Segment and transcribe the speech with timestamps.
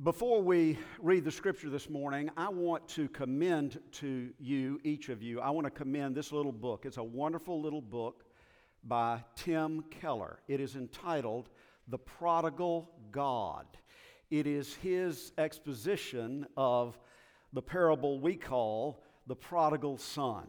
[0.00, 5.22] Before we read the scripture this morning, I want to commend to you, each of
[5.22, 6.86] you, I want to commend this little book.
[6.86, 8.24] It's a wonderful little book
[8.82, 10.38] by Tim Keller.
[10.48, 11.50] It is entitled
[11.88, 13.66] The Prodigal God.
[14.30, 16.98] It is his exposition of
[17.52, 20.46] the parable we call the prodigal son.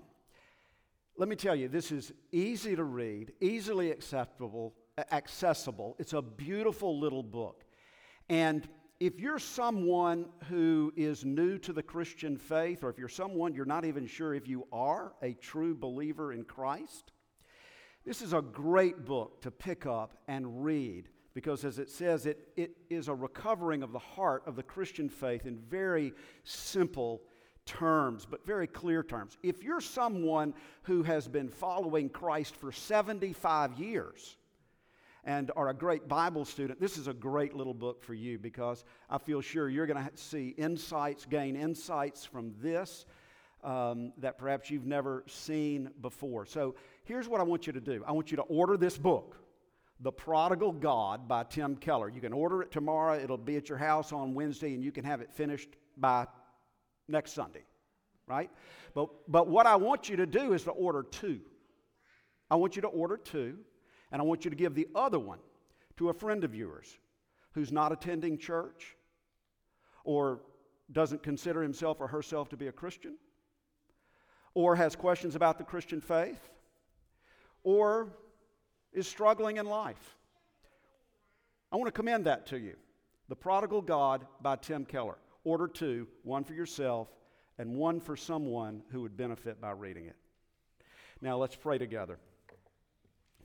[1.17, 4.73] Let me tell you, this is easy to read, easily acceptable,
[5.11, 5.97] accessible.
[5.99, 7.65] It's a beautiful little book.
[8.29, 8.65] And
[8.99, 13.65] if you're someone who is new to the Christian faith, or if you're someone you're
[13.65, 17.11] not even sure if you are a true believer in Christ,
[18.05, 22.49] this is a great book to pick up and read because, as it says, it,
[22.55, 27.21] it is a recovering of the heart of the Christian faith in very simple
[27.65, 29.37] terms, but very clear terms.
[29.41, 30.53] If you're someone
[30.83, 34.37] who has been following Christ for 75 years,
[35.23, 38.83] and are a great Bible student, this is a great little book for you because
[39.09, 43.05] I feel sure you're going to see insights, gain insights from this
[43.63, 46.45] um, that perhaps you've never seen before.
[46.45, 49.37] So here's what I want you to do I want you to order this book.
[49.99, 52.09] The Prodigal God by Tim Keller.
[52.09, 53.17] You can order it tomorrow.
[53.17, 56.27] It'll be at your house on Wednesday, and you can have it finished by
[57.07, 57.63] next Sunday,
[58.27, 58.49] right?
[58.93, 61.39] But, but what I want you to do is to order two.
[62.51, 63.59] I want you to order two,
[64.13, 65.39] and I want you to give the other one
[65.97, 66.97] to a friend of yours
[67.53, 68.95] who's not attending church
[70.05, 70.39] or
[70.91, 73.17] doesn't consider himself or herself to be a Christian
[74.53, 76.49] or has questions about the Christian faith
[77.63, 78.07] or
[78.93, 80.15] is struggling in life.
[81.71, 82.75] I want to commend that to you.
[83.29, 85.17] The Prodigal God by Tim Keller.
[85.43, 87.07] Order two, one for yourself
[87.57, 90.15] and one for someone who would benefit by reading it.
[91.19, 92.19] Now let's pray together.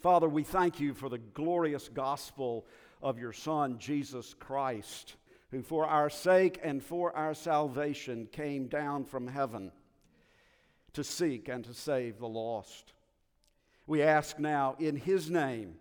[0.01, 2.67] Father, we thank you for the glorious gospel
[3.03, 5.17] of your Son, Jesus Christ,
[5.51, 9.73] who for our sake and for our salvation came down from heaven
[10.93, 12.93] to seek and to save the lost.
[13.89, 15.75] We ask now in his name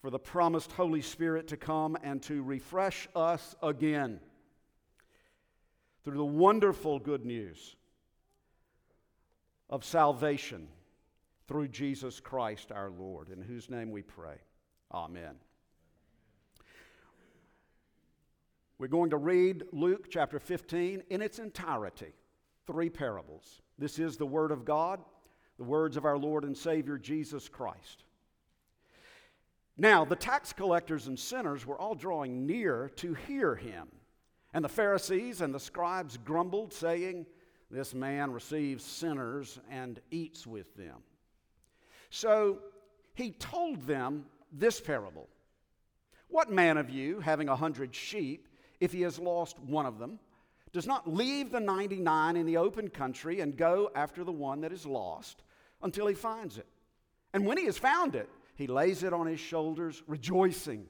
[0.00, 4.20] for the promised Holy Spirit to come and to refresh us again
[6.04, 7.74] through the wonderful good news
[9.68, 10.68] of salvation
[11.46, 14.36] through Jesus Christ our Lord, in whose name we pray.
[14.92, 15.34] Amen.
[18.78, 22.12] We're going to read Luke chapter 15 in its entirety,
[22.66, 23.62] three parables.
[23.78, 25.00] This is the Word of God,
[25.58, 28.04] the words of our Lord and Savior Jesus Christ.
[29.76, 33.88] Now, the tax collectors and sinners were all drawing near to hear him.
[34.52, 37.26] And the Pharisees and the scribes grumbled, saying,
[37.70, 41.02] This man receives sinners and eats with them.
[42.14, 42.58] So
[43.14, 45.28] he told them this parable
[46.28, 48.46] What man of you, having a hundred sheep,
[48.78, 50.20] if he has lost one of them,
[50.72, 54.70] does not leave the 99 in the open country and go after the one that
[54.70, 55.42] is lost
[55.82, 56.68] until he finds it?
[57.32, 60.86] And when he has found it, he lays it on his shoulders, rejoicing.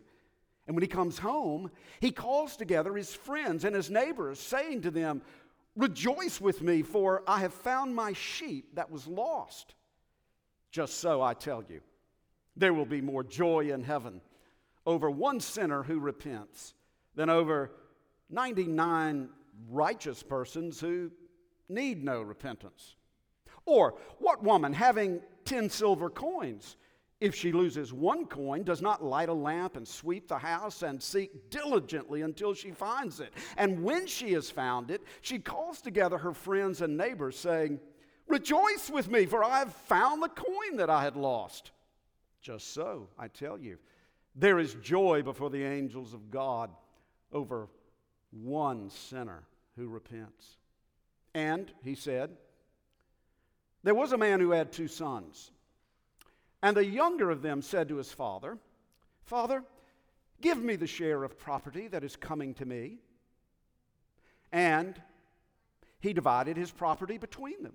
[0.66, 1.70] And when he comes home,
[2.00, 5.22] he calls together his friends and his neighbors, saying to them,
[5.74, 9.74] Rejoice with me, for I have found my sheep that was lost.
[10.74, 11.82] Just so I tell you,
[12.56, 14.20] there will be more joy in heaven
[14.84, 16.74] over one sinner who repents
[17.14, 17.70] than over
[18.28, 19.28] 99
[19.70, 21.12] righteous persons who
[21.68, 22.96] need no repentance.
[23.66, 26.76] Or, what woman having 10 silver coins?
[27.20, 31.00] If she loses one coin, does not light a lamp and sweep the house and
[31.00, 33.32] seek diligently until she finds it.
[33.56, 37.78] And when she has found it, she calls together her friends and neighbors, saying,
[38.26, 41.70] Rejoice with me, for I have found the coin that I had lost.
[42.40, 43.78] Just so, I tell you,
[44.34, 46.70] there is joy before the angels of God
[47.32, 47.68] over
[48.30, 49.44] one sinner
[49.76, 50.56] who repents.
[51.34, 52.30] And, he said,
[53.82, 55.50] there was a man who had two sons.
[56.62, 58.56] And the younger of them said to his father,
[59.24, 59.62] Father,
[60.40, 62.98] give me the share of property that is coming to me.
[64.50, 65.00] And
[66.00, 67.74] he divided his property between them.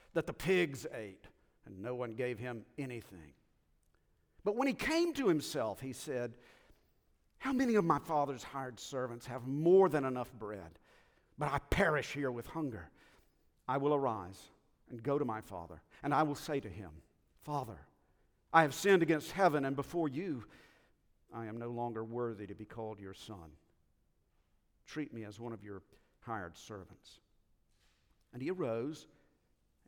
[0.13, 1.25] that the pigs ate,
[1.65, 3.33] and no one gave him anything.
[4.43, 6.33] But when he came to himself, he said,
[7.37, 10.79] How many of my father's hired servants have more than enough bread,
[11.37, 12.89] but I perish here with hunger?
[13.67, 14.41] I will arise
[14.89, 16.89] and go to my father, and I will say to him,
[17.43, 17.77] Father,
[18.53, 20.43] I have sinned against heaven and before you.
[21.33, 23.51] I am no longer worthy to be called your son.
[24.85, 25.81] Treat me as one of your
[26.19, 27.19] hired servants.
[28.33, 29.07] And he arose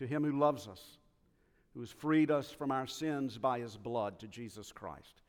[0.00, 0.80] To him who loves us,
[1.74, 5.20] who has freed us from our sins by his blood, to Jesus Christ,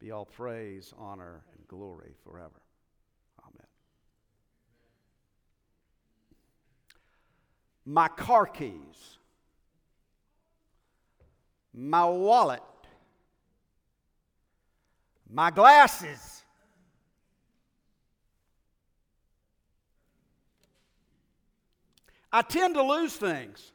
[0.00, 2.60] be all praise, honor, and glory forever.
[3.40, 3.68] Amen.
[7.86, 9.18] My car keys,
[11.72, 12.62] my wallet,
[15.32, 16.42] my glasses.
[22.32, 23.70] I tend to lose things.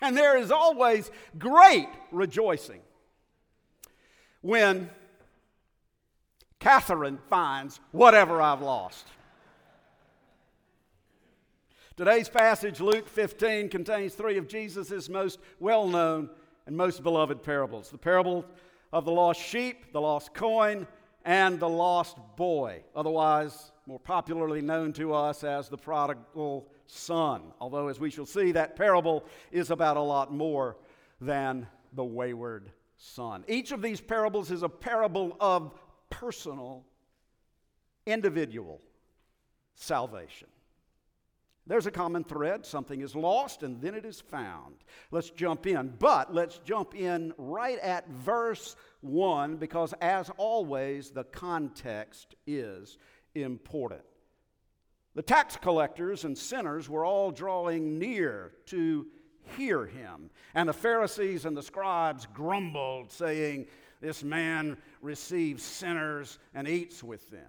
[0.00, 2.80] And there is always great rejoicing
[4.40, 4.90] when
[6.58, 9.06] Catherine finds whatever I've lost.
[11.96, 16.30] Today's passage, Luke 15, contains three of Jesus' most well known
[16.66, 18.44] and most beloved parables the parable
[18.92, 20.86] of the lost sheep, the lost coin,
[21.24, 27.52] and the lost boy, otherwise more popularly known to us as the prodigal son.
[27.60, 30.76] Although, as we shall see, that parable is about a lot more
[31.20, 33.44] than the wayward son.
[33.48, 35.72] Each of these parables is a parable of
[36.10, 36.84] personal,
[38.06, 38.80] individual
[39.74, 40.48] salvation.
[41.66, 42.64] There's a common thread.
[42.64, 44.76] Something is lost and then it is found.
[45.10, 45.92] Let's jump in.
[45.98, 52.96] But let's jump in right at verse 1 because, as always, the context is
[53.34, 54.00] important.
[55.18, 59.04] The tax collectors and sinners were all drawing near to
[59.56, 60.30] hear him.
[60.54, 63.66] And the Pharisees and the scribes grumbled, saying,
[64.00, 67.48] This man receives sinners and eats with them.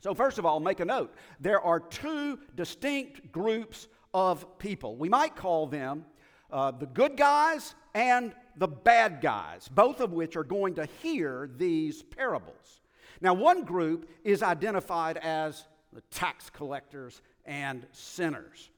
[0.00, 4.96] So, first of all, make a note there are two distinct groups of people.
[4.96, 6.06] We might call them
[6.50, 11.48] uh, the good guys and the bad guys, both of which are going to hear
[11.56, 12.80] these parables.
[13.20, 18.70] Now, one group is identified as the tax collectors and sinners.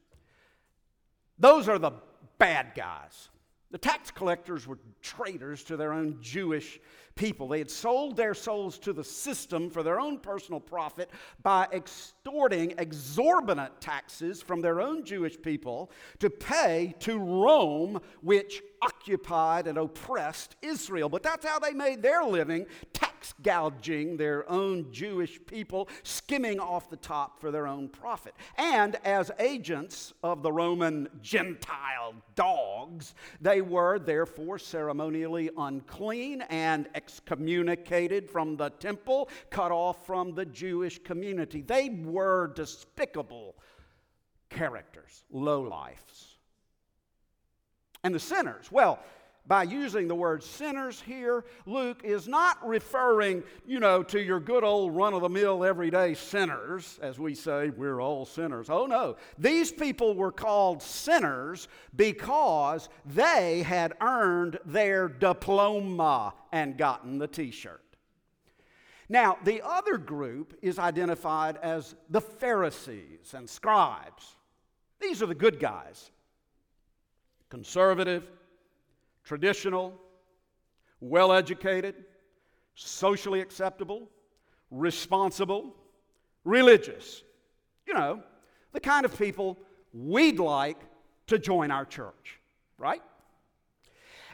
[1.39, 1.91] Those are the
[2.37, 3.29] bad guys.
[3.71, 6.79] The tax collectors were traitors to their own Jewish
[7.15, 7.47] people.
[7.47, 11.09] They had sold their souls to the system for their own personal profit
[11.41, 15.89] by extorting exorbitant taxes from their own Jewish people
[16.19, 21.07] to pay to Rome, which occupied and oppressed Israel.
[21.07, 22.65] But that's how they made their living,
[23.21, 28.33] tax gouging their own Jewish people, skimming off the top for their own profit.
[28.57, 38.29] And as agents of the Roman Gentile dogs, they were therefore ceremonially unclean and excommunicated
[38.29, 41.61] from the temple, cut off from the Jewish community.
[41.61, 43.55] They were despicable
[44.49, 46.37] characters, lowlifes.
[48.03, 48.99] And the sinners, well,
[49.51, 54.63] by using the word sinners here, Luke is not referring, you know, to your good
[54.63, 58.69] old run of the mill everyday sinners, as we say, we're all sinners.
[58.69, 59.17] Oh no.
[59.37, 61.67] These people were called sinners
[61.97, 67.83] because they had earned their diploma and gotten the t shirt.
[69.09, 74.37] Now, the other group is identified as the Pharisees and scribes.
[75.01, 76.09] These are the good guys
[77.49, 78.29] conservative
[79.23, 79.99] traditional,
[80.99, 81.95] well educated,
[82.75, 84.09] socially acceptable,
[84.69, 85.75] responsible,
[86.43, 87.23] religious.
[87.85, 88.23] You know,
[88.73, 89.57] the kind of people
[89.93, 90.79] we'd like
[91.27, 92.39] to join our church,
[92.77, 93.01] right?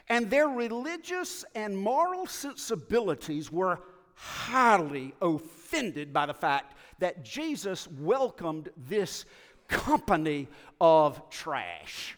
[0.08, 3.80] And their religious and moral sensibilities were
[4.14, 9.24] highly offended by the fact that Jesus welcomed this
[9.68, 10.48] company
[10.80, 12.17] of trash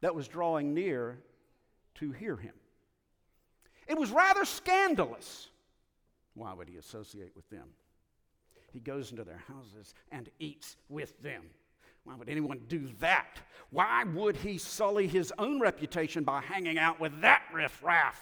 [0.00, 1.18] that was drawing near
[1.96, 2.54] to hear him.
[3.86, 5.48] It was rather scandalous.
[6.34, 7.68] Why would he associate with them?
[8.72, 11.42] He goes into their houses and eats with them.
[12.04, 13.40] Why would anyone do that?
[13.70, 18.20] Why would he sully his own reputation by hanging out with that riffraff?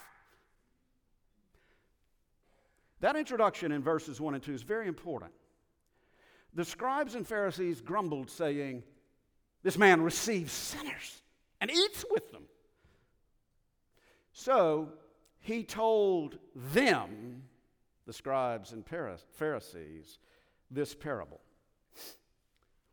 [2.99, 5.31] That introduction in verses 1 and 2 is very important.
[6.55, 8.83] The scribes and Pharisees grumbled, saying,
[9.63, 11.21] This man receives sinners
[11.61, 12.43] and eats with them.
[14.31, 14.89] So
[15.39, 17.43] he told them,
[18.05, 20.19] the scribes and Pharisees,
[20.71, 21.41] this parable.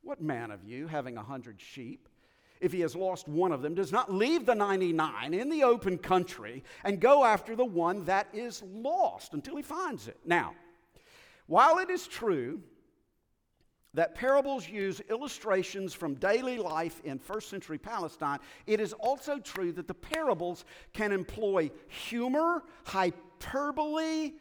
[0.02, 2.08] What man of you, having a hundred sheep,
[2.61, 5.99] if he has lost one of them, does not leave the 99 in the open
[5.99, 10.18] country and go after the one that is lost until he finds it?
[10.25, 10.54] Now,
[11.46, 12.62] while it is true
[13.97, 19.73] that parables use illustrations from daily life in first century Palestine, it is also true
[19.73, 24.33] that the parables can employ humor, hyperbole,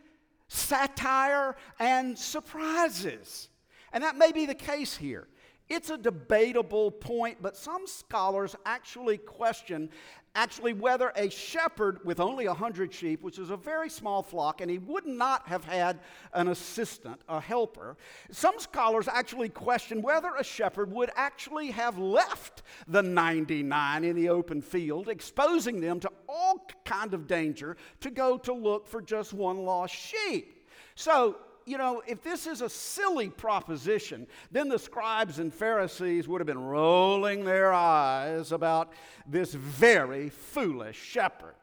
[0.49, 3.47] satire, and surprises.
[3.93, 5.29] And that may be the case here.
[5.69, 9.89] It's a debatable point, but some scholars actually question
[10.35, 14.69] actually whether a shepherd with only 100 sheep, which is a very small flock, and
[14.69, 15.99] he would not have had
[16.33, 17.97] an assistant, a helper,
[18.31, 24.29] some scholars actually question whether a shepherd would actually have left the 99 in the
[24.29, 29.33] open field, exposing them to all kind of danger to go to look for just
[29.33, 30.67] one lost sheep.
[30.95, 36.39] So you know, if this is a silly proposition, then the scribes and Pharisees would
[36.39, 38.93] have been rolling their eyes about
[39.27, 41.55] this very foolish shepherd.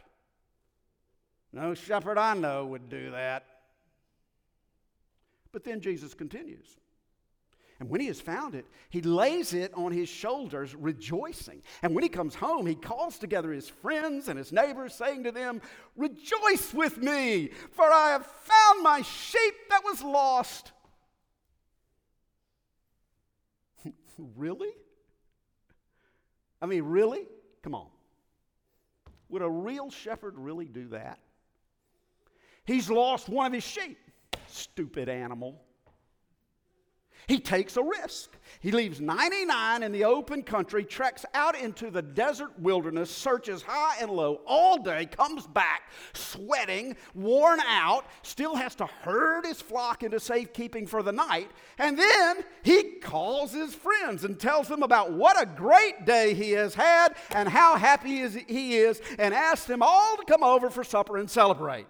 [1.53, 3.45] No shepherd I know would do that.
[5.53, 6.79] But then Jesus continues.
[7.83, 11.63] And when he has found it, he lays it on his shoulders, rejoicing.
[11.83, 15.33] And when he comes home, he calls together his friends and his neighbors, saying to
[15.33, 15.61] them,
[15.97, 20.71] Rejoice with me, for I have found my sheep that was lost.
[24.37, 24.71] really?
[26.61, 27.27] I mean, really?
[27.65, 27.89] Come on.
[29.29, 31.19] Would a real shepherd really do that?
[32.65, 33.99] He's lost one of his sheep.
[34.47, 35.61] Stupid animal.
[37.33, 38.37] He takes a risk.
[38.61, 44.03] He leaves 99 in the open country, treks out into the desert wilderness, searches high
[44.03, 50.03] and low all day, comes back sweating, worn out, still has to herd his flock
[50.03, 55.15] into safekeeping for the night, and then he calls his friends and tells them about
[55.15, 59.83] what a great day he has had and how happy he is, and asks them
[59.83, 61.87] all to come over for supper and celebrate.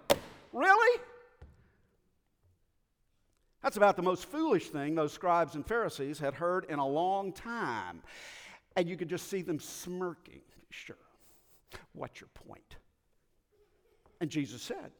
[0.53, 1.01] Really?
[3.63, 7.31] That's about the most foolish thing those scribes and Pharisees had heard in a long
[7.31, 8.01] time.
[8.75, 10.41] And you could just see them smirking.
[10.69, 10.97] Sure.
[11.93, 12.75] What's your point?
[14.19, 14.91] And Jesus said,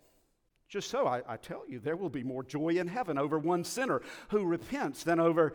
[0.69, 3.65] Just so, I, I tell you, there will be more joy in heaven over one
[3.65, 5.53] sinner who repents than over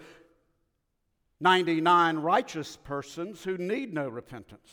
[1.40, 4.70] 99 righteous persons who need no repentance.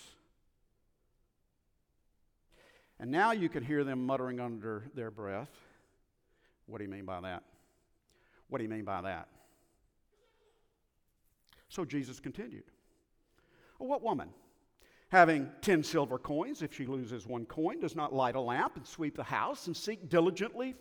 [3.00, 5.52] And now you can hear them muttering under their breath.
[6.66, 7.44] What do you mean by that?
[8.50, 9.28] What do you mean by that?
[11.70, 12.64] So Jesus continued.
[13.78, 14.30] What woman,
[15.10, 18.86] having ten silver coins, if she loses one coin, does not light a lamp and
[18.86, 20.76] sweep the house and seek diligently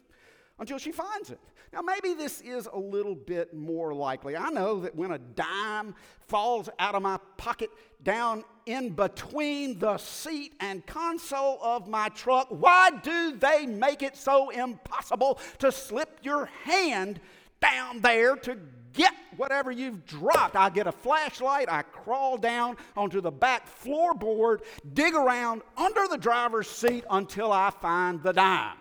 [0.61, 1.41] until she finds it.
[1.73, 4.37] Now, maybe this is a little bit more likely.
[4.37, 7.71] I know that when a dime falls out of my pocket
[8.05, 14.17] down in between the seat and console of my truck, why do they make it
[14.17, 17.21] so impossible to slip your hand
[17.65, 18.59] down there to
[18.93, 20.57] get whatever you've dropped.
[20.57, 24.61] I get a flashlight, I crawl down onto the back floorboard,
[24.93, 28.77] dig around under the driver's seat until I find the dime.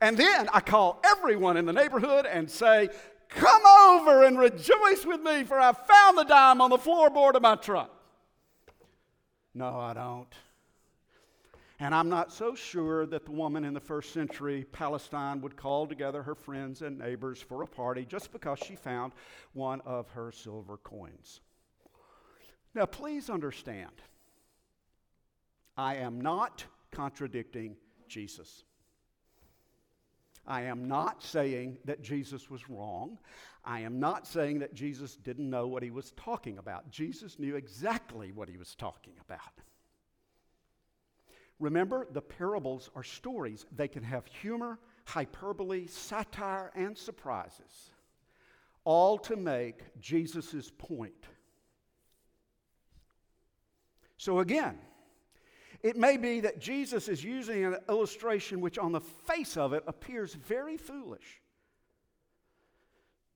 [0.00, 2.90] And then I call everyone in the neighborhood and say,
[3.30, 7.42] Come over and rejoice with me, for I found the dime on the floorboard of
[7.42, 7.90] my truck.
[9.54, 10.28] No, I don't.
[11.84, 15.86] And I'm not so sure that the woman in the first century Palestine would call
[15.86, 19.12] together her friends and neighbors for a party just because she found
[19.52, 21.42] one of her silver coins.
[22.74, 23.90] Now, please understand,
[25.76, 27.76] I am not contradicting
[28.08, 28.64] Jesus.
[30.46, 33.18] I am not saying that Jesus was wrong.
[33.62, 36.90] I am not saying that Jesus didn't know what he was talking about.
[36.90, 39.52] Jesus knew exactly what he was talking about.
[41.64, 43.64] Remember, the parables are stories.
[43.74, 47.90] They can have humor, hyperbole, satire, and surprises,
[48.84, 51.26] all to make Jesus' point.
[54.18, 54.78] So, again,
[55.82, 59.84] it may be that Jesus is using an illustration which, on the face of it,
[59.86, 61.40] appears very foolish.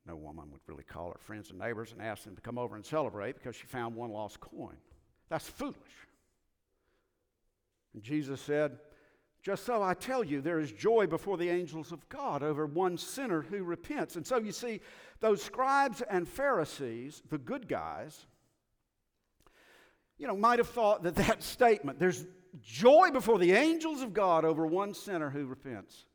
[0.07, 2.77] No woman would really call her friends and neighbors and ask them to come over
[2.77, 4.77] and celebrate because she found one lost coin.
[5.31, 6.08] That's foolish.
[8.02, 8.78] Jesus said,
[9.43, 12.97] Just so I tell you, there is joy before the angels of God over one
[12.97, 14.17] sinner who repents.
[14.17, 14.81] And so you see,
[15.21, 18.26] those scribes and Pharisees, the good guys,
[20.19, 22.26] you know, might have thought that that statement, there's
[22.62, 26.07] joy before the angels of God over one sinner who repents,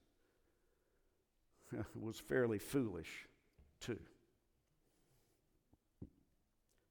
[1.99, 3.27] was fairly foolish,
[3.79, 3.99] too.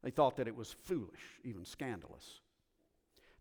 [0.03, 2.42] They thought that it was foolish, even scandalous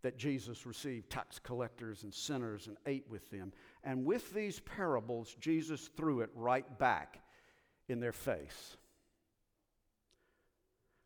[0.02, 3.54] that Jesus received tax collectors and sinners and ate with them.
[3.84, 7.22] And with these parables, Jesus threw it right back
[7.88, 8.78] in their face.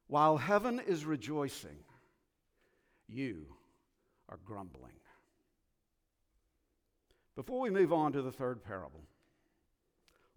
[0.07, 1.77] While heaven is rejoicing,
[3.07, 3.45] you
[4.29, 4.93] are grumbling.
[7.35, 9.01] Before we move on to the third parable,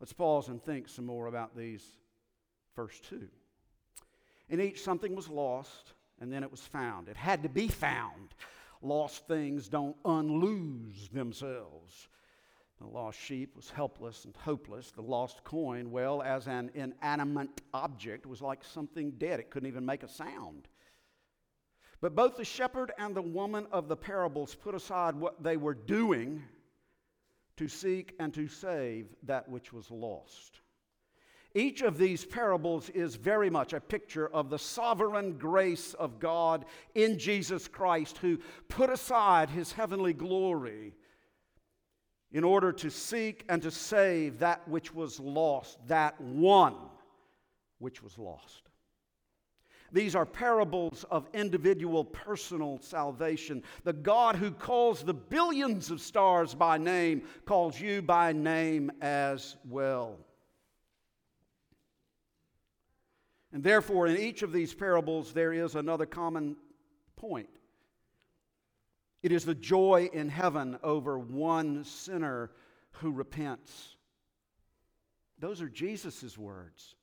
[0.01, 1.85] let's pause and think some more about these
[2.75, 3.29] first two.
[4.49, 7.09] In each, something was lost and then it was found.
[7.09, 8.35] It had to be found.
[8.83, 12.09] Lost things don't unlose themselves.
[12.81, 14.93] The lost sheep was helpless and hopeless.
[14.93, 19.41] The lost coin, well, as an inanimate object, was like something dead.
[19.41, 20.69] It couldn't even make a sound.
[22.01, 25.75] But both the shepherd and the woman of the parables put aside what they were
[25.75, 26.45] doing
[27.57, 30.61] to seek and to save that which was lost.
[31.59, 36.65] Each of these parables is very much a picture of the sovereign grace of God
[36.95, 40.95] in Jesus Christ, who put aside his heavenly glory
[42.31, 46.77] in order to seek and to save that which was lost, that one
[47.81, 48.63] which was lost.
[49.91, 53.65] These are parables of individual personal salvation.
[53.83, 59.57] The God who calls the billions of stars by name calls you by name as
[59.69, 60.21] well.
[63.53, 66.57] And therefore, in each of these parables, there is another common
[67.17, 67.49] point.
[69.23, 72.51] It is the joy in heaven over one sinner
[72.93, 73.97] who repents.
[75.39, 76.95] Those are Jesus' words.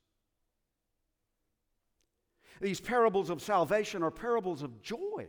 [2.62, 5.28] These parables of salvation are parables of joy.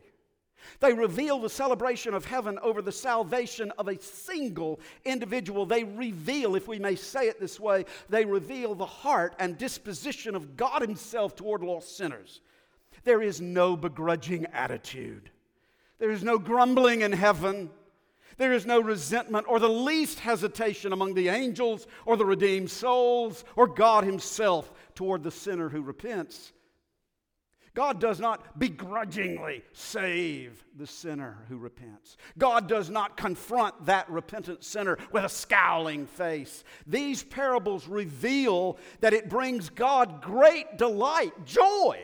[0.80, 5.66] They reveal the celebration of heaven over the salvation of a single individual.
[5.66, 10.34] They reveal, if we may say it this way, they reveal the heart and disposition
[10.34, 12.40] of God Himself toward lost sinners.
[13.04, 15.30] There is no begrudging attitude,
[15.98, 17.70] there is no grumbling in heaven.
[18.38, 23.44] There is no resentment or the least hesitation among the angels or the redeemed souls
[23.56, 26.52] or God Himself toward the sinner who repents.
[27.76, 32.16] God does not begrudgingly save the sinner who repents.
[32.38, 36.64] God does not confront that repentant sinner with a scowling face.
[36.86, 42.02] These parables reveal that it brings God great delight, joy,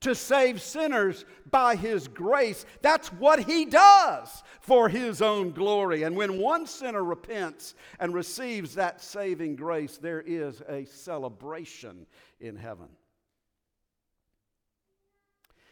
[0.00, 2.64] to save sinners by His grace.
[2.80, 6.04] That's what He does for His own glory.
[6.04, 12.06] And when one sinner repents and receives that saving grace, there is a celebration
[12.40, 12.88] in heaven.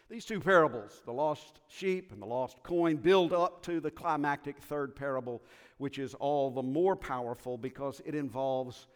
[0.08, 4.58] These two parables, the lost sheep and the lost coin, build up to the climactic
[4.58, 5.42] third parable,
[5.78, 8.86] which is all the more powerful because it involves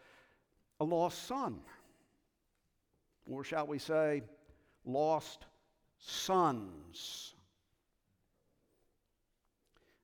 [0.79, 1.59] a lost son.
[3.25, 4.23] Or shall we say,
[4.85, 5.45] lost
[5.99, 7.33] sons.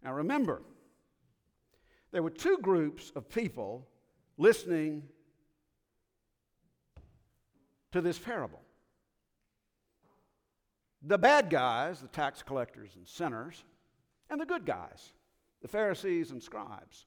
[0.03, 0.61] Now remember,
[2.11, 3.87] there were two groups of people
[4.37, 5.03] listening
[7.93, 8.61] to this parable.
[11.01, 13.63] The bad guys, the tax collectors and sinners,
[14.29, 15.13] and the good guys,
[15.61, 17.05] the Pharisees and scribes.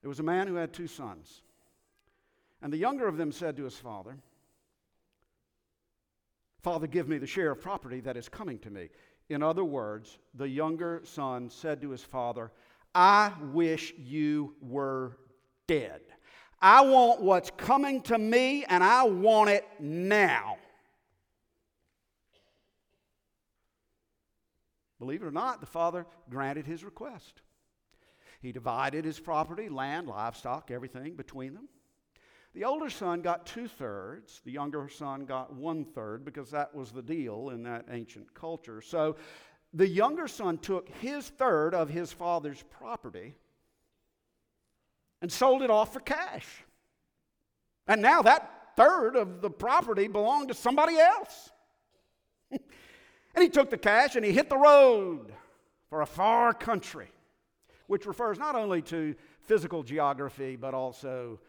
[0.00, 1.42] There was a man who had two sons.
[2.62, 4.16] And the younger of them said to his father,
[6.62, 8.88] Father, give me the share of property that is coming to me.
[9.28, 12.50] In other words, the younger son said to his father,
[12.94, 15.18] I wish you were
[15.66, 16.00] dead.
[16.60, 20.56] I want what's coming to me, and I want it now.
[24.98, 27.42] Believe it or not, the father granted his request.
[28.40, 31.68] He divided his property, land, livestock, everything between them.
[32.54, 36.90] The older son got two thirds, the younger son got one third because that was
[36.90, 38.80] the deal in that ancient culture.
[38.80, 39.16] So
[39.72, 43.34] the younger son took his third of his father's property
[45.20, 46.64] and sold it off for cash.
[47.86, 51.50] And now that third of the property belonged to somebody else.
[53.34, 55.32] and he took the cash and he hit the road
[55.88, 57.10] for a far country,
[57.86, 61.40] which refers not only to physical geography, but also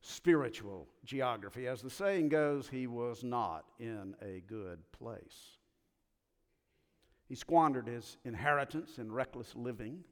[0.00, 1.66] spiritual geography.
[1.66, 5.58] As the saying goes, he was not in a good place.
[7.28, 10.04] He squandered his inheritance in reckless living.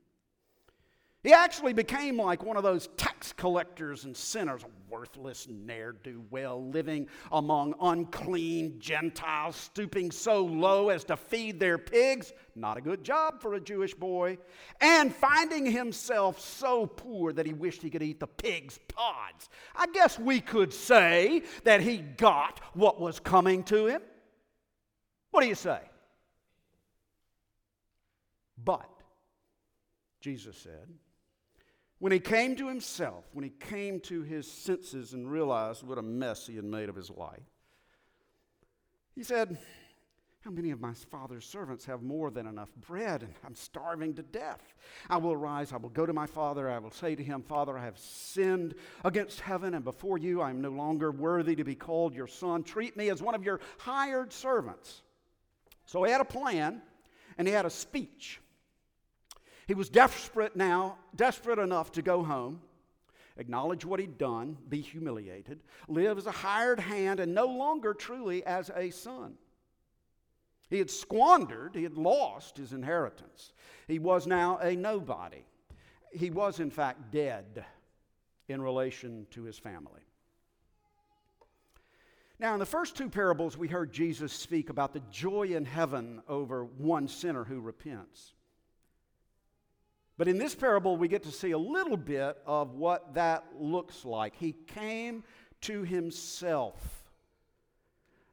[1.25, 6.23] He actually became like one of those tax collectors and sinners, a worthless ne'er do
[6.29, 12.35] well, living among unclean Gentiles, stooping so low as to feed their pigs.
[12.55, 14.37] Not a good job for a Jewish boy.
[14.83, 19.49] And finding himself so poor that he wished he could eat the pig's pods.
[19.75, 24.03] I guess we could say that he got what was coming to him.
[25.31, 25.81] What do you say?
[28.63, 28.91] But,
[30.21, 30.87] Jesus said,
[32.05, 36.03] when he came to himself, when he came to his senses and realized what a
[36.03, 37.41] mess he had made of his life,
[39.15, 39.57] he said,
[40.41, 44.23] How many of my father's servants have more than enough bread, and I'm starving to
[44.23, 44.75] death?
[45.09, 47.79] I will arise, I will go to my father, I will say to him, Father,
[47.79, 51.75] I have sinned against heaven, and before you I am no longer worthy to be
[51.75, 52.65] called your son.
[52.65, 55.01] Treat me as one of your hired servants.
[55.87, 56.83] So he had a plan,
[57.39, 58.43] and he had a speech.
[59.67, 62.61] He was desperate now, desperate enough to go home,
[63.37, 68.45] acknowledge what he'd done, be humiliated, live as a hired hand, and no longer truly
[68.45, 69.35] as a son.
[70.69, 73.53] He had squandered, he had lost his inheritance.
[73.87, 75.45] He was now a nobody.
[76.13, 77.65] He was, in fact, dead
[78.49, 80.03] in relation to his family.
[82.39, 86.23] Now, in the first two parables, we heard Jesus speak about the joy in heaven
[86.29, 88.34] over one sinner who repents.
[90.17, 94.05] But in this parable, we get to see a little bit of what that looks
[94.05, 94.37] like.
[94.37, 95.25] He came
[95.63, 97.05] to himself.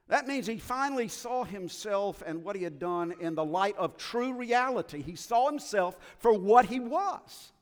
[0.07, 3.97] That means he finally saw himself and what he had done in the light of
[3.97, 5.01] true reality.
[5.01, 7.53] He saw himself for what he was.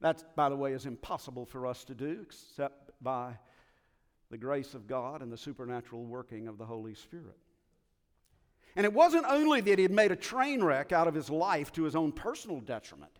[0.00, 3.36] That, by the way, is impossible for us to do except by
[4.30, 7.36] the grace of God and the supernatural working of the Holy Spirit.
[8.76, 11.72] And it wasn't only that he had made a train wreck out of his life
[11.72, 13.18] to his own personal detriment,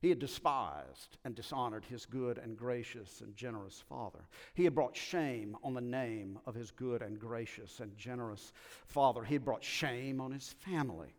[0.00, 4.20] he had despised and dishonored his good and gracious and generous father.
[4.54, 8.52] He had brought shame on the name of his good and gracious and generous
[8.86, 9.24] father.
[9.24, 11.14] He had brought shame on his family.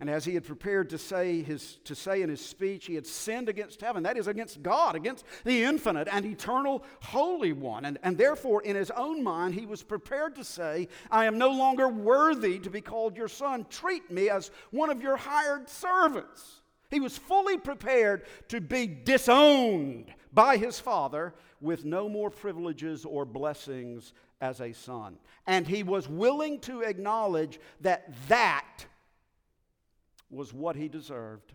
[0.00, 3.06] And as he had prepared to say, his, to say in his speech, he had
[3.06, 7.84] sinned against heaven, that is, against God, against the infinite and eternal Holy One.
[7.84, 11.50] And, and therefore, in his own mind, he was prepared to say, I am no
[11.50, 13.66] longer worthy to be called your son.
[13.70, 16.62] Treat me as one of your hired servants.
[16.90, 23.24] He was fully prepared to be disowned by his father with no more privileges or
[23.24, 25.16] blessings as a son.
[25.46, 28.84] And he was willing to acknowledge that that
[30.32, 31.52] was what he deserved.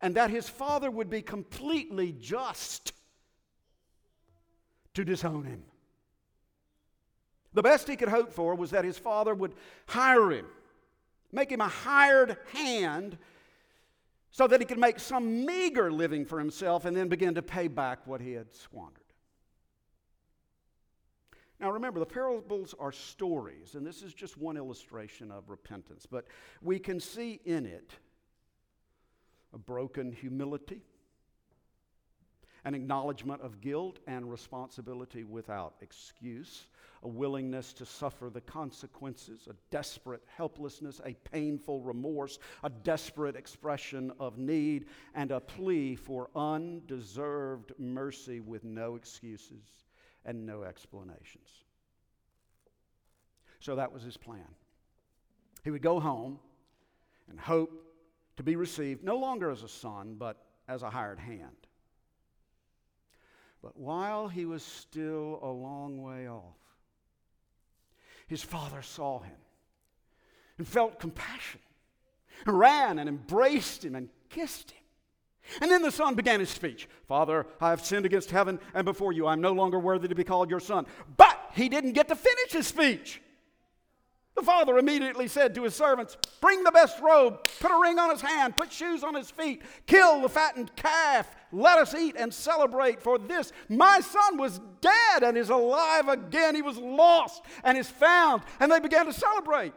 [0.00, 2.92] And that his father would be completely just
[4.94, 5.62] to disown him.
[7.54, 9.54] The best he could hope for was that his father would
[9.86, 10.46] hire him,
[11.32, 13.18] make him a hired hand,
[14.30, 17.66] so that he could make some meager living for himself and then begin to pay
[17.66, 19.07] back what he had squandered.
[21.60, 26.24] Now remember, the parables are stories, and this is just one illustration of repentance, but
[26.62, 27.90] we can see in it
[29.52, 30.82] a broken humility,
[32.64, 36.66] an acknowledgement of guilt and responsibility without excuse,
[37.02, 44.12] a willingness to suffer the consequences, a desperate helplessness, a painful remorse, a desperate expression
[44.20, 49.87] of need, and a plea for undeserved mercy with no excuses
[50.28, 51.48] and no explanations.
[53.60, 54.54] So that was his plan.
[55.64, 56.38] He would go home
[57.30, 57.72] and hope
[58.36, 60.36] to be received no longer as a son, but
[60.68, 61.66] as a hired hand.
[63.62, 66.58] But while he was still a long way off,
[68.26, 69.38] his father saw him
[70.58, 71.60] and felt compassion,
[72.46, 74.84] and ran and embraced him and kissed him.
[75.60, 79.12] And then the son began his speech Father, I have sinned against heaven and before
[79.12, 79.26] you.
[79.26, 80.86] I'm no longer worthy to be called your son.
[81.16, 83.20] But he didn't get to finish his speech.
[84.38, 88.10] The father immediately said to his servants, Bring the best robe, put a ring on
[88.10, 92.32] his hand, put shoes on his feet, kill the fattened calf, let us eat and
[92.32, 93.02] celebrate.
[93.02, 96.54] For this, my son was dead and is alive again.
[96.54, 98.42] He was lost and is found.
[98.60, 99.72] And they began to celebrate.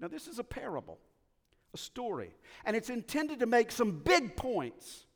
[0.00, 0.98] Now, this is a parable,
[1.74, 5.06] a story, and it's intended to make some big points.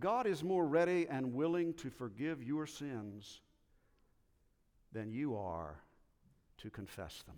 [0.00, 3.40] God is more ready and willing to forgive your sins
[4.92, 5.80] than you are
[6.58, 7.36] to confess them.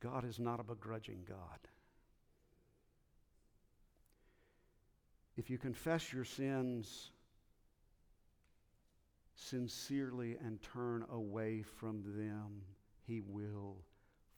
[0.00, 1.58] God is not a begrudging God.
[5.36, 7.10] If you confess your sins
[9.36, 12.62] sincerely and turn away from them,
[13.06, 13.76] He will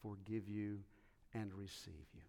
[0.02, 0.80] forgive you
[1.34, 2.20] and receive you.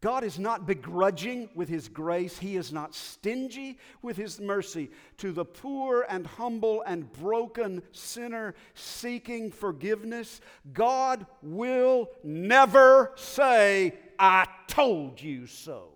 [0.00, 2.36] God is not begrudging with His grace.
[2.38, 4.90] He is not stingy with His mercy.
[5.18, 10.42] To the poor and humble and broken sinner seeking forgiveness,
[10.74, 15.88] God will never say, I told you so.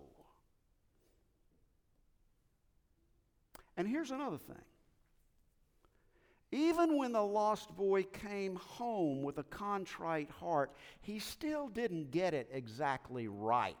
[3.77, 4.57] And here's another thing.
[6.51, 12.33] Even when the lost boy came home with a contrite heart, he still didn't get
[12.33, 13.75] it exactly right.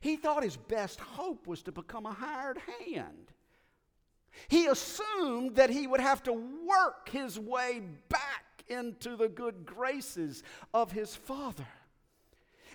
[0.00, 3.32] He thought his best hope was to become a hired hand.
[4.48, 10.42] He assumed that he would have to work his way back into the good graces
[10.72, 11.66] of his father.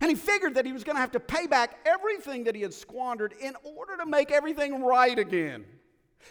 [0.01, 2.62] And he figured that he was going to have to pay back everything that he
[2.62, 5.65] had squandered in order to make everything right again.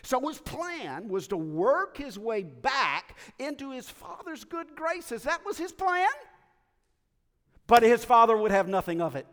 [0.02, 5.22] So his plan was to work his way back into his father's good graces.
[5.24, 6.08] That was his plan.
[7.66, 9.26] But his father would have nothing of it.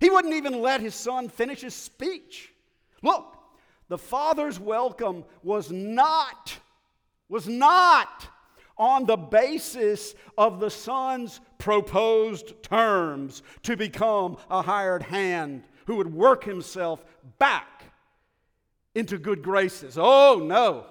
[0.00, 2.52] He wouldn't even let his son finish his speech.
[3.02, 3.36] Look,
[3.88, 6.56] the father's welcome was not,
[7.28, 8.28] was not
[8.78, 16.12] on the basis of the son's proposed terms to become a hired hand who would
[16.12, 17.04] work himself
[17.38, 17.79] back
[18.94, 19.96] into good graces.
[19.98, 20.86] Oh, no.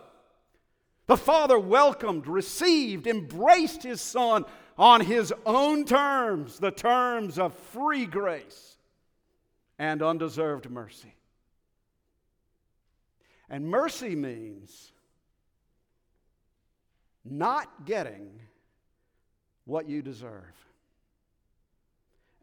[1.07, 4.45] The father welcomed, received, embraced his son
[4.77, 8.77] on his own terms, the terms of free grace
[9.77, 11.13] and undeserved mercy.
[13.49, 14.91] And mercy means
[17.25, 18.29] not getting
[19.65, 20.55] what you deserve.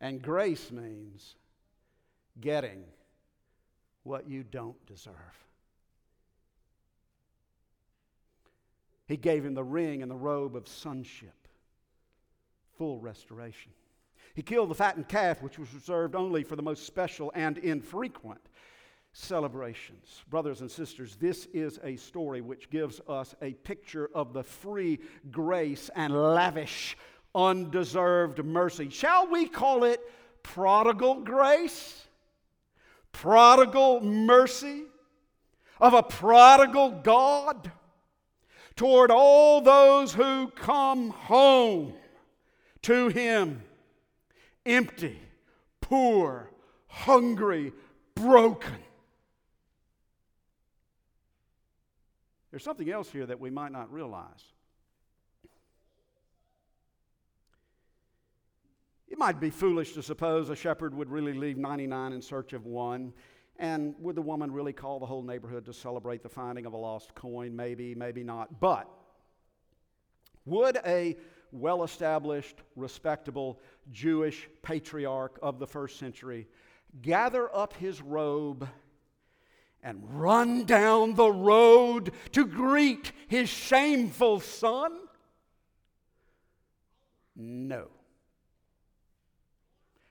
[0.00, 1.36] And grace means
[2.40, 2.84] getting
[4.06, 5.14] what you don't deserve.
[9.08, 11.48] He gave him the ring and the robe of sonship,
[12.78, 13.72] full restoration.
[14.34, 18.40] He killed the fattened calf, which was reserved only for the most special and infrequent
[19.12, 20.22] celebrations.
[20.28, 24.98] Brothers and sisters, this is a story which gives us a picture of the free
[25.30, 26.96] grace and lavish,
[27.34, 28.90] undeserved mercy.
[28.90, 30.00] Shall we call it
[30.42, 32.06] prodigal grace?
[33.20, 34.84] Prodigal mercy
[35.80, 37.72] of a prodigal God?
[38.76, 41.94] toward all those who come home
[42.82, 43.62] to Him
[44.64, 45.18] empty,
[45.80, 46.50] poor,
[46.86, 47.72] hungry,
[48.14, 48.76] broken.
[52.50, 54.44] There's something else here that we might not realize.
[59.16, 62.66] It might be foolish to suppose a shepherd would really leave 99 in search of
[62.66, 63.14] one.
[63.58, 66.76] And would the woman really call the whole neighborhood to celebrate the finding of a
[66.76, 67.56] lost coin?
[67.56, 68.60] Maybe, maybe not.
[68.60, 68.90] But
[70.44, 71.16] would a
[71.50, 73.58] well established, respectable
[73.90, 76.46] Jewish patriarch of the first century
[77.00, 78.68] gather up his robe
[79.82, 84.92] and run down the road to greet his shameful son?
[87.34, 87.88] No.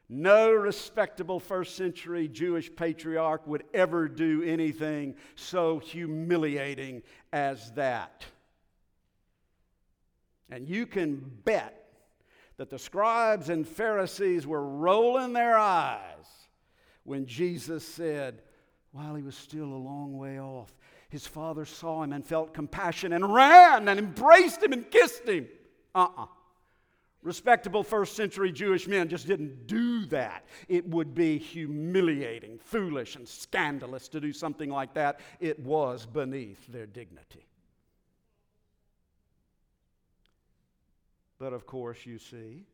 [0.07, 7.01] No respectable first century Jewish patriarch would ever do anything so humiliating
[7.33, 8.25] as that.
[10.49, 11.85] And you can bet
[12.57, 16.01] that the scribes and Pharisees were rolling their eyes
[17.03, 18.41] when Jesus said,
[18.91, 20.73] while he was still a long way off,
[21.09, 25.47] his father saw him and felt compassion and ran and embraced him and kissed him.
[25.93, 26.23] Uh uh-uh.
[26.23, 26.27] uh
[27.25, 30.45] Respectable first century Jewish men just didn't do that.
[30.67, 35.19] It would be humiliating, foolish, and scandalous to do something like that.
[35.39, 37.47] It was beneath their dignity.
[41.39, 42.67] But of course, you see,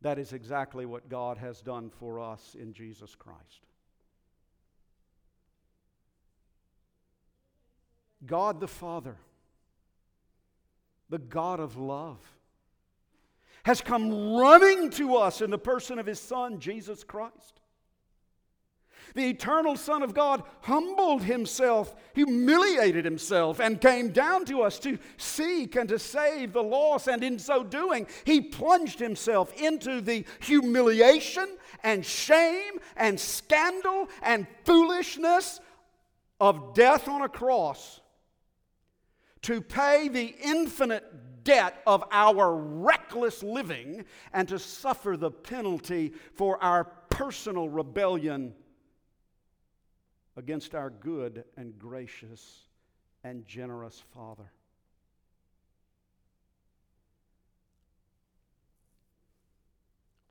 [0.00, 3.64] that is exactly what God has done for us in Jesus Christ.
[8.26, 9.16] God the Father,
[11.08, 12.18] the God of love,
[13.66, 17.60] has come running to us in the person of his Son, Jesus Christ.
[19.16, 24.98] The eternal Son of God humbled himself, humiliated himself, and came down to us to
[25.16, 27.08] seek and to save the lost.
[27.08, 31.48] And in so doing, he plunged himself into the humiliation
[31.82, 35.58] and shame and scandal and foolishness
[36.40, 38.00] of death on a cross
[39.42, 41.04] to pay the infinite
[41.46, 44.04] debt of our reckless living
[44.34, 48.52] and to suffer the penalty for our personal rebellion
[50.36, 52.66] against our good and gracious
[53.24, 54.50] and generous Father.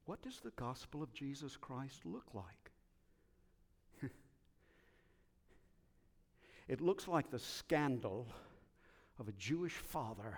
[0.05, 2.71] What does the gospel of Jesus Christ look like?
[6.67, 8.27] it looks like the scandal
[9.17, 10.37] of a Jewish father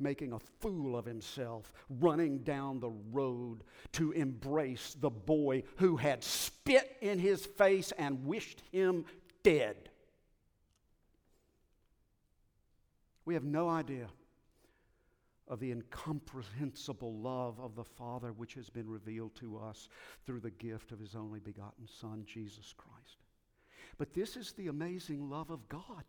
[0.00, 6.24] making a fool of himself, running down the road to embrace the boy who had
[6.24, 9.04] spit in his face and wished him
[9.42, 9.90] dead.
[13.24, 14.08] We have no idea
[15.50, 19.88] of the incomprehensible love of the Father which has been revealed to us
[20.24, 23.18] through the gift of His only begotten Son, Jesus Christ.
[23.98, 26.04] But this is the amazing love of God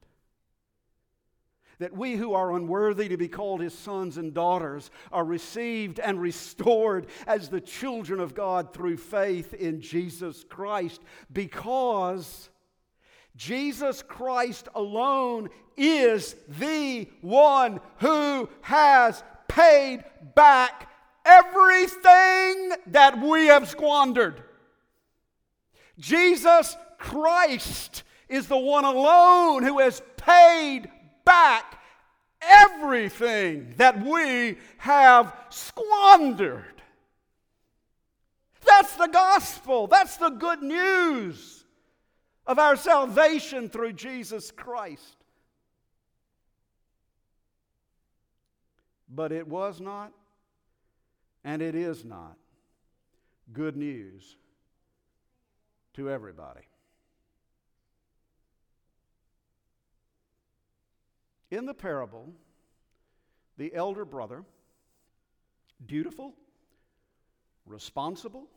[1.82, 6.22] that we who are unworthy to be called his sons and daughters are received and
[6.22, 11.02] restored as the children of God through faith in Jesus Christ
[11.34, 12.52] because
[13.36, 20.04] Jesus Christ alone is the one who has paid
[20.36, 20.88] back
[21.26, 24.44] everything that we have squandered.
[25.98, 30.88] Jesus Christ is the one alone who has paid
[31.26, 31.80] back
[32.42, 36.66] everything that we have squandered.
[38.66, 39.88] That's the gospel.
[39.88, 41.66] That's the good news
[42.46, 45.18] of our salvation through Jesus Christ.
[49.14, 50.14] But it was not,
[51.44, 52.38] and it is not,
[53.52, 54.38] good news
[55.96, 56.62] to everybody.
[61.52, 62.34] In the parable,
[63.58, 64.46] the elder brother,
[65.86, 66.34] dutiful,
[67.66, 68.48] responsible,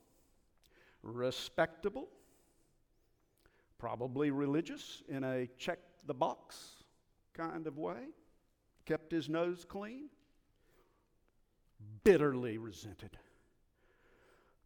[1.02, 2.08] respectable,
[3.78, 6.84] probably religious in a check the box
[7.34, 8.06] kind of way,
[8.86, 10.08] kept his nose clean,
[12.04, 13.18] bitterly resented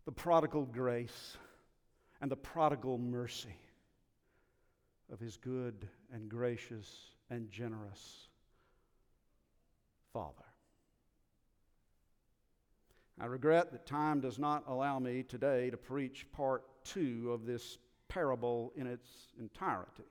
[0.05, 1.38] the prodigal grace
[2.21, 3.57] and the prodigal mercy
[5.11, 8.29] of his good and gracious and generous
[10.12, 10.45] Father.
[13.21, 17.79] I regret that time does not allow me today to preach part two of this
[18.09, 19.09] parable in its
[19.41, 20.05] entirety.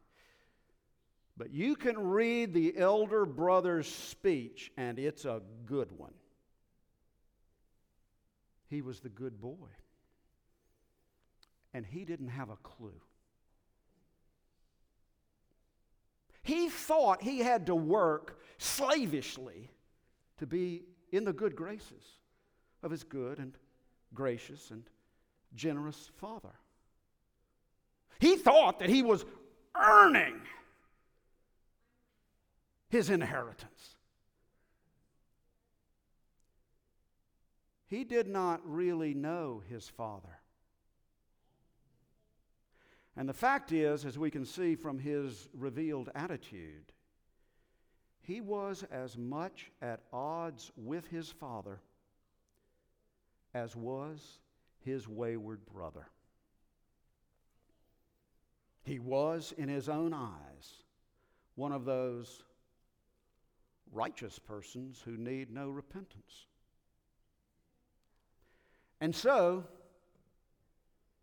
[1.38, 6.14] But you can read the elder brother's speech, and it's a good one.
[8.70, 9.70] He was the good boy.
[11.74, 13.02] And he didn't have a clue.
[16.48, 19.70] He thought he had to work slavishly
[20.38, 22.06] to be in the good graces
[22.82, 23.58] of his good and
[24.14, 24.84] gracious and
[25.56, 26.54] generous Father.
[28.20, 29.26] He thought that he was
[29.76, 30.40] earning
[32.88, 33.98] his inheritance.
[37.88, 40.40] He did not really know his Father.
[43.18, 46.94] And the fact is, as we can see from his revealed attitude,
[48.22, 51.82] he was as much at odds with his father
[53.56, 54.38] as was
[54.86, 56.08] his wayward brother.
[58.84, 60.84] He was, in his own eyes,
[61.56, 62.44] one of those
[63.92, 66.46] righteous persons who need no repentance.
[69.02, 69.66] And so,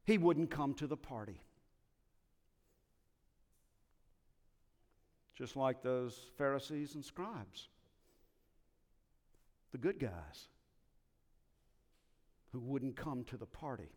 [0.04, 1.40] he wouldn't come to the party.
[5.34, 7.68] Just like those Pharisees and scribes,
[9.72, 10.48] the good guys
[12.52, 13.90] who wouldn't come to the party,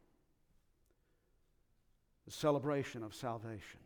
[2.25, 3.79] the celebration of salvation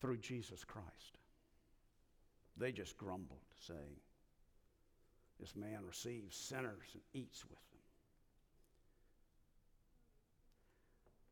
[0.00, 1.18] through Jesus Christ.
[2.58, 3.96] They just grumbled, saying,
[5.40, 7.80] This man receives sinners and eats with them.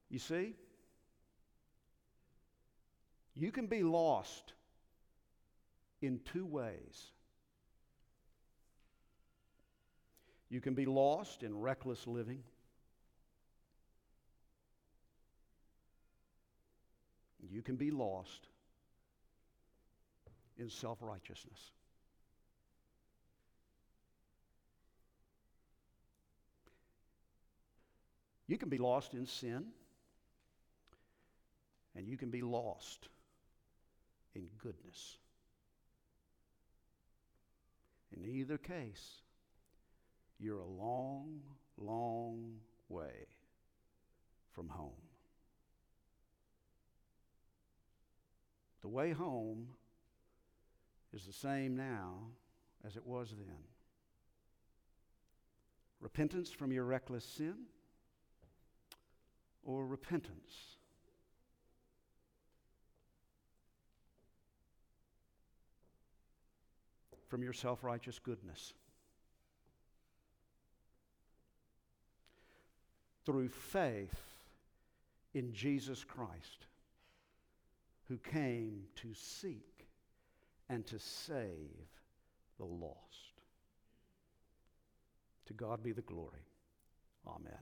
[0.09, 0.55] You see,
[3.35, 4.55] you can be lost
[6.01, 7.11] in two ways.
[10.51, 12.43] You can be lost in reckless living.
[17.51, 18.47] You can be lost
[20.59, 21.71] in self righteousness.
[28.47, 29.65] You can be lost in sin,
[31.95, 33.09] and you can be lost
[34.35, 35.19] in goodness.
[38.19, 39.23] In either case,
[40.39, 41.41] you're a long,
[41.77, 42.57] long
[42.89, 43.27] way
[44.53, 44.93] from home.
[48.81, 49.69] The way home
[51.13, 52.29] is the same now
[52.85, 53.57] as it was then.
[56.01, 57.55] Repentance from your reckless sin
[59.65, 60.78] or repentance
[67.29, 68.73] from your self righteous goodness.
[73.25, 74.19] Through faith
[75.35, 76.67] in Jesus Christ,
[78.09, 79.87] who came to seek
[80.71, 81.89] and to save
[82.59, 82.97] the lost.
[85.47, 86.47] To God be the glory.
[87.27, 87.53] Amen.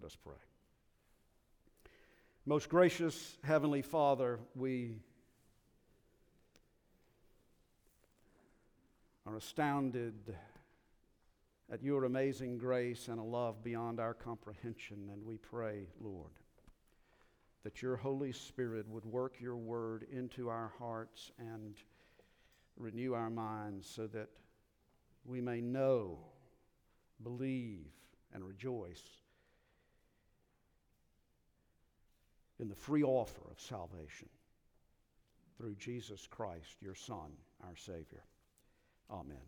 [0.00, 0.34] Let us pray.
[2.46, 4.96] Most gracious Heavenly Father, we
[9.26, 10.34] are astounded
[11.70, 16.32] at your amazing grace and a love beyond our comprehension, and we pray, Lord,
[17.62, 21.76] that your Holy Spirit would work your word into our hearts and
[22.76, 24.28] renew our minds so that
[25.24, 26.18] we may know,
[27.22, 27.86] believe,
[28.34, 29.02] and rejoice
[32.58, 34.28] in the free offer of salvation
[35.56, 37.30] through Jesus Christ, your Son,
[37.62, 38.24] our Savior.
[39.12, 39.44] Amen.